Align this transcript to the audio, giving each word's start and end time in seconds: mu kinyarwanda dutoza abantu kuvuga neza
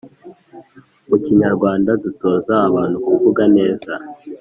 mu 1.07 1.17
kinyarwanda 1.23 1.91
dutoza 2.03 2.53
abantu 2.67 2.97
kuvuga 3.05 3.43
neza 3.57 3.93